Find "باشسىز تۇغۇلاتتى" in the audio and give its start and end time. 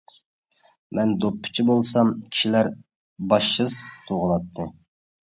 3.35-4.67